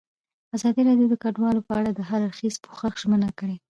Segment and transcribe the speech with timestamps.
[0.55, 3.55] ازادي راډیو د کډوال په اړه د هر اړخیز پوښښ ژمنه کړې.